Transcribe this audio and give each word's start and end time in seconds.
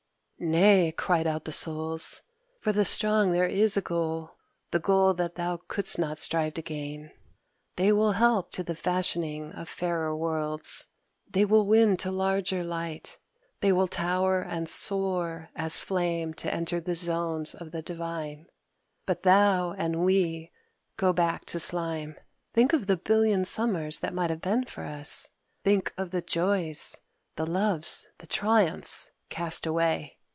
"Nay!" 0.43 0.91
cried 0.91 1.27
out 1.27 1.45
the 1.45 1.51
Souls; 1.51 2.23
"for 2.59 2.71
the 2.71 2.83
strong 2.83 3.31
there 3.31 3.45
is 3.45 3.77
a 3.77 3.81
goal, 3.81 4.37
the 4.71 4.79
goal 4.79 5.13
that 5.13 5.35
thou 5.35 5.57
couldst 5.67 5.99
not 5.99 6.17
strive 6.17 6.55
to 6.55 6.63
gain. 6.63 7.11
They 7.75 7.91
will 7.91 8.13
help 8.13 8.49
to 8.53 8.63
the 8.63 8.73
fashioning 8.73 9.51
of 9.51 9.69
fairer 9.69 10.15
worlds; 10.17 10.87
they 11.29 11.45
will 11.45 11.67
win 11.67 11.95
to 11.97 12.09
larger 12.09 12.63
light; 12.63 13.19
they 13.59 13.71
will 13.71 13.87
tower 13.87 14.41
and 14.41 14.67
soar 14.67 15.49
as 15.55 15.79
flame 15.79 16.33
to 16.33 16.51
enter 16.51 16.81
the 16.81 16.95
Zones 16.95 17.53
of 17.53 17.69
the 17.69 17.83
Divine. 17.83 18.47
But 19.05 19.21
thou 19.21 19.73
and 19.73 20.03
we 20.03 20.51
go 20.97 21.13
back 21.13 21.45
to 21.45 21.59
slime! 21.59 22.15
Think 22.55 22.73
of 22.73 22.87
the 22.87 22.97
billion 22.97 23.45
summers 23.45 23.99
that 23.99 24.15
might 24.15 24.31
have 24.31 24.41
been 24.41 24.63
for 24.65 24.85
us! 24.85 25.29
think 25.63 25.93
of 25.99 26.09
the 26.09 26.23
joys, 26.23 26.99
the 27.35 27.45
loves, 27.45 28.07
the 28.17 28.25
triumphs 28.25 29.11
cast 29.29 29.67
away! 29.67 30.17